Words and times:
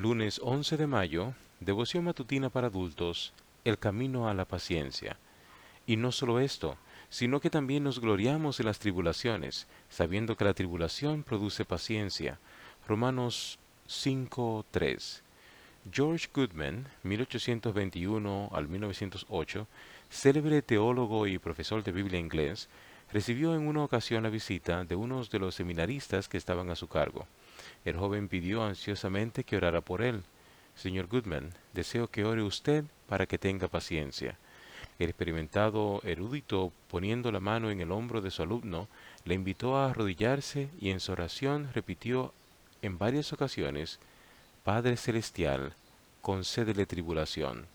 Lunes 0.00 0.40
11 0.42 0.78
de 0.78 0.86
mayo, 0.86 1.34
devoción 1.60 2.04
matutina 2.04 2.48
para 2.48 2.68
adultos, 2.68 3.34
el 3.66 3.78
camino 3.78 4.30
a 4.30 4.32
la 4.32 4.46
paciencia. 4.46 5.18
Y 5.86 5.98
no 5.98 6.10
solo 6.10 6.40
esto, 6.40 6.78
sino 7.10 7.38
que 7.38 7.50
también 7.50 7.84
nos 7.84 8.00
gloriamos 8.00 8.60
en 8.60 8.64
las 8.64 8.78
tribulaciones, 8.78 9.66
sabiendo 9.90 10.38
que 10.38 10.46
la 10.46 10.54
tribulación 10.54 11.22
produce 11.22 11.66
paciencia. 11.66 12.38
Romanos 12.88 13.58
5.3. 13.88 15.20
George 15.92 16.28
Goodman, 16.32 16.88
1821 17.02 18.48
al 18.54 18.68
1908, 18.68 19.66
célebre 20.08 20.62
teólogo 20.62 21.26
y 21.26 21.36
profesor 21.36 21.84
de 21.84 21.92
Biblia 21.92 22.18
inglés, 22.18 22.70
recibió 23.12 23.54
en 23.54 23.68
una 23.68 23.84
ocasión 23.84 24.22
la 24.22 24.30
visita 24.30 24.82
de 24.82 24.96
unos 24.96 25.28
de 25.28 25.40
los 25.40 25.56
seminaristas 25.56 26.26
que 26.26 26.38
estaban 26.38 26.70
a 26.70 26.74
su 26.74 26.88
cargo. 26.88 27.26
El 27.84 27.96
joven 27.96 28.28
pidió 28.28 28.64
ansiosamente 28.64 29.44
que 29.44 29.56
orara 29.56 29.80
por 29.80 30.02
él. 30.02 30.22
Señor 30.74 31.06
Goodman, 31.06 31.52
deseo 31.74 32.08
que 32.08 32.24
ore 32.24 32.42
usted 32.42 32.84
para 33.08 33.26
que 33.26 33.38
tenga 33.38 33.68
paciencia. 33.68 34.38
El 34.98 35.08
experimentado 35.08 36.00
erudito, 36.04 36.72
poniendo 36.88 37.32
la 37.32 37.40
mano 37.40 37.70
en 37.70 37.80
el 37.80 37.90
hombro 37.90 38.20
de 38.20 38.30
su 38.30 38.42
alumno, 38.42 38.88
le 39.24 39.34
invitó 39.34 39.76
a 39.76 39.90
arrodillarse 39.90 40.68
y 40.80 40.90
en 40.90 41.00
su 41.00 41.12
oración 41.12 41.70
repitió 41.72 42.34
en 42.82 42.98
varias 42.98 43.32
ocasiones, 43.32 43.98
Padre 44.64 44.96
Celestial, 44.96 45.74
concédele 46.20 46.86
tribulación. 46.86 47.66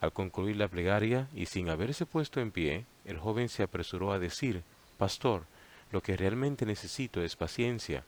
Al 0.00 0.12
concluir 0.12 0.56
la 0.56 0.68
plegaria 0.68 1.28
y 1.34 1.46
sin 1.46 1.68
haberse 1.68 2.06
puesto 2.06 2.40
en 2.40 2.50
pie, 2.50 2.86
el 3.04 3.18
joven 3.18 3.48
se 3.48 3.62
apresuró 3.62 4.12
a 4.12 4.18
decir, 4.18 4.62
Pastor, 4.96 5.44
lo 5.92 6.02
que 6.02 6.16
realmente 6.16 6.64
necesito 6.64 7.22
es 7.22 7.36
paciencia. 7.36 8.04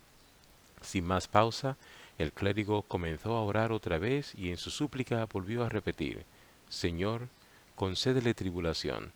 Sin 0.83 1.07
más 1.07 1.29
pausa, 1.29 1.77
el 2.19 2.33
clérigo 2.33 2.83
comenzó 2.83 3.37
a 3.37 3.43
orar 3.43 3.73
otra 3.73 3.99
vez 3.99 4.35
y 4.35 4.51
en 4.51 4.57
su 4.57 4.71
súplica 4.71 5.27
volvió 5.27 5.65
a 5.65 5.69
repetir, 5.69 6.25
Señor, 6.69 7.29
concédele 7.75 8.35
tribulación. 8.35 9.13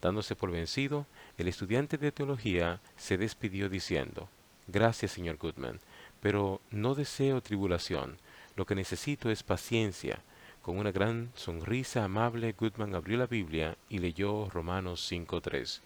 Dándose 0.00 0.34
por 0.34 0.50
vencido, 0.50 1.06
el 1.38 1.48
estudiante 1.48 1.98
de 1.98 2.10
teología 2.12 2.80
se 2.96 3.16
despidió 3.16 3.68
diciendo, 3.68 4.28
Gracias, 4.66 5.12
señor 5.12 5.36
Goodman, 5.36 5.80
pero 6.20 6.60
no 6.70 6.94
deseo 6.94 7.40
tribulación, 7.40 8.18
lo 8.56 8.66
que 8.66 8.74
necesito 8.74 9.30
es 9.30 9.42
paciencia. 9.42 10.22
Con 10.62 10.78
una 10.78 10.92
gran 10.92 11.30
sonrisa 11.34 12.04
amable, 12.04 12.52
Goodman 12.52 12.94
abrió 12.94 13.18
la 13.18 13.26
Biblia 13.26 13.76
y 13.88 13.98
leyó 13.98 14.48
Romanos 14.50 15.10
5.3. 15.10 15.80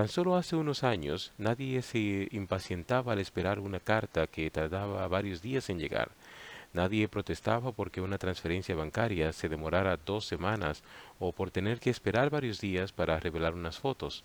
Tan 0.00 0.08
solo 0.08 0.36
hace 0.36 0.56
unos 0.56 0.82
años 0.82 1.30
nadie 1.36 1.82
se 1.82 2.26
impacientaba 2.30 3.12
al 3.12 3.18
esperar 3.18 3.58
una 3.58 3.80
carta 3.80 4.26
que 4.26 4.50
tardaba 4.50 5.06
varios 5.08 5.42
días 5.42 5.68
en 5.68 5.78
llegar. 5.78 6.10
Nadie 6.72 7.06
protestaba 7.06 7.72
porque 7.72 8.00
una 8.00 8.16
transferencia 8.16 8.74
bancaria 8.74 9.30
se 9.34 9.50
demorara 9.50 9.98
dos 9.98 10.24
semanas 10.24 10.82
o 11.18 11.32
por 11.32 11.50
tener 11.50 11.80
que 11.80 11.90
esperar 11.90 12.30
varios 12.30 12.62
días 12.62 12.92
para 12.92 13.20
revelar 13.20 13.52
unas 13.52 13.78
fotos. 13.78 14.24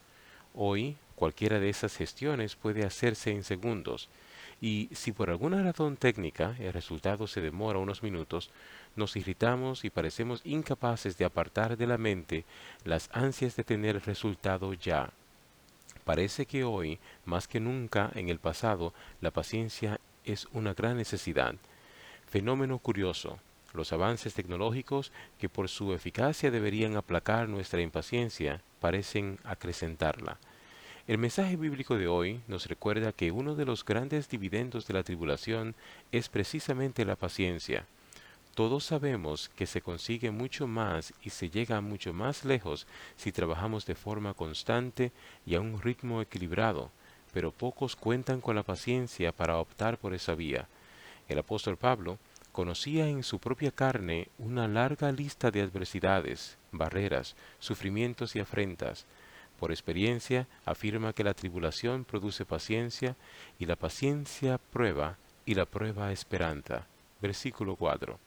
Hoy, 0.53 0.95
cualquiera 1.17 1.59
de 1.59 1.67
esas 1.67 1.97
gestiones 1.97 2.55
puede 2.55 2.85
hacerse 2.85 3.31
en 3.31 3.43
segundos, 3.43 4.07
y 4.61 4.87
si 4.93 5.11
por 5.11 5.29
alguna 5.29 5.61
razón 5.61 5.97
técnica 5.97 6.55
el 6.57 6.71
resultado 6.71 7.27
se 7.27 7.41
demora 7.41 7.79
unos 7.79 8.01
minutos, 8.01 8.49
nos 8.95 9.17
irritamos 9.17 9.83
y 9.83 9.89
parecemos 9.89 10.39
incapaces 10.45 11.17
de 11.17 11.25
apartar 11.25 11.75
de 11.75 11.85
la 11.85 11.97
mente 11.97 12.45
las 12.85 13.09
ansias 13.11 13.57
de 13.57 13.65
tener 13.65 13.97
el 13.97 14.01
resultado 14.01 14.73
ya. 14.73 15.11
Parece 16.05 16.45
que 16.45 16.63
hoy, 16.63 16.99
más 17.25 17.47
que 17.47 17.59
nunca 17.59 18.11
en 18.15 18.29
el 18.29 18.39
pasado, 18.39 18.93
la 19.21 19.31
paciencia 19.31 19.99
es 20.23 20.47
una 20.53 20.73
gran 20.73 20.97
necesidad. 20.97 21.55
Fenómeno 22.27 22.77
curioso. 22.77 23.39
Los 23.73 23.91
avances 23.91 24.35
tecnológicos 24.35 25.11
que 25.39 25.49
por 25.49 25.67
su 25.67 25.93
eficacia 25.93 26.51
deberían 26.51 26.95
aplacar 26.95 27.49
nuestra 27.49 27.81
impaciencia 27.81 28.61
parecen 28.79 29.39
acrecentarla. 29.43 30.37
El 31.07 31.17
mensaje 31.17 31.55
bíblico 31.55 31.97
de 31.97 32.07
hoy 32.07 32.41
nos 32.47 32.67
recuerda 32.67 33.11
que 33.11 33.31
uno 33.31 33.55
de 33.55 33.65
los 33.65 33.83
grandes 33.83 34.29
dividendos 34.29 34.87
de 34.87 34.93
la 34.93 35.03
tribulación 35.03 35.75
es 36.11 36.29
precisamente 36.29 37.03
la 37.03 37.15
paciencia. 37.15 37.85
Todos 38.55 38.85
sabemos 38.85 39.49
que 39.49 39.65
se 39.65 39.81
consigue 39.81 40.31
mucho 40.31 40.65
más 40.65 41.13
y 41.21 41.29
se 41.29 41.49
llega 41.49 41.81
mucho 41.81 42.13
más 42.13 42.45
lejos 42.45 42.87
si 43.17 43.33
trabajamos 43.33 43.85
de 43.85 43.95
forma 43.95 44.33
constante 44.33 45.11
y 45.45 45.55
a 45.55 45.59
un 45.59 45.81
ritmo 45.81 46.21
equilibrado, 46.21 46.89
pero 47.33 47.51
pocos 47.51 47.97
cuentan 47.97 48.39
con 48.39 48.55
la 48.55 48.63
paciencia 48.63 49.33
para 49.33 49.57
optar 49.57 49.97
por 49.97 50.13
esa 50.13 50.35
vía. 50.35 50.69
El 51.27 51.37
apóstol 51.37 51.75
Pablo 51.75 52.17
conocía 52.53 53.09
en 53.09 53.23
su 53.23 53.39
propia 53.39 53.71
carne 53.71 54.29
una 54.39 54.69
larga 54.69 55.11
lista 55.11 55.51
de 55.51 55.61
adversidades, 55.61 56.57
barreras, 56.71 57.35
sufrimientos 57.59 58.37
y 58.37 58.39
afrentas, 58.39 59.05
por 59.59 59.71
experiencia, 59.71 60.47
afirma 60.65 61.13
que 61.13 61.23
la 61.23 61.33
tribulación 61.33 62.03
produce 62.03 62.45
paciencia, 62.45 63.15
y 63.57 63.65
la 63.65 63.75
paciencia 63.75 64.57
prueba, 64.57 65.17
y 65.45 65.55
la 65.55 65.65
prueba 65.65 66.11
esperanza. 66.11 66.87
Versículo 67.21 67.75
4. 67.75 68.19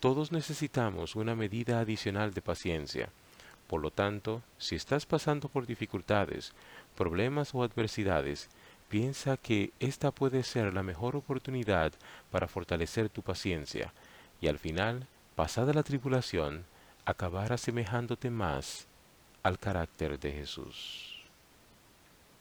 Todos 0.00 0.32
necesitamos 0.32 1.14
una 1.14 1.34
medida 1.34 1.78
adicional 1.78 2.32
de 2.32 2.40
paciencia. 2.40 3.10
Por 3.66 3.82
lo 3.82 3.90
tanto, 3.90 4.42
si 4.56 4.74
estás 4.74 5.04
pasando 5.04 5.50
por 5.50 5.66
dificultades, 5.66 6.54
problemas 6.96 7.54
o 7.54 7.62
adversidades, 7.62 8.48
piensa 8.88 9.36
que 9.36 9.72
esta 9.78 10.10
puede 10.10 10.42
ser 10.42 10.72
la 10.72 10.82
mejor 10.82 11.16
oportunidad 11.16 11.92
para 12.30 12.48
fortalecer 12.48 13.10
tu 13.10 13.20
paciencia, 13.20 13.92
y 14.40 14.48
al 14.48 14.58
final, 14.58 15.06
pasada 15.36 15.74
la 15.74 15.82
tribulación, 15.82 16.64
acabar 17.04 17.52
asemejándote 17.52 18.30
más 18.30 18.86
al 19.42 19.58
carácter 19.58 20.18
de 20.18 20.32
Jesús. 20.32 21.09